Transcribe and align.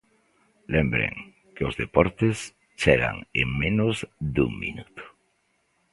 Lembren 0.73 1.13
que 1.55 1.63
os 1.69 1.77
deportes 1.83 2.37
chegan 2.81 3.15
en 3.41 3.47
menos 3.63 3.95
dun 4.35 4.51
minuto. 4.63 5.03